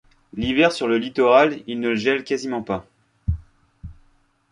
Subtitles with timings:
[0.33, 2.87] L'hiver sur le littoral il ne gèle quasiment pas.